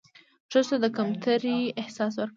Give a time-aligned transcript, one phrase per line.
[0.51, 2.29] ښځو ته د کمترۍ احساس ورکړى